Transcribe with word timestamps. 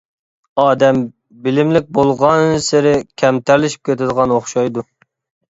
ئادەم 0.61 1.03
بىلىملىك 1.47 1.91
بولغانسېرى 1.99 2.95
كەمتەرلىشىپ 3.25 3.87
كېتىدىغان 3.91 4.35
ئوخشايدۇ. 4.41 4.87